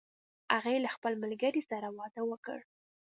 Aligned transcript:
هغې 0.53 0.75
له 0.85 0.89
خپل 0.95 1.13
ملګری 1.23 1.61
سره 1.71 1.87
واده 1.97 2.21
وکړ 2.25 2.59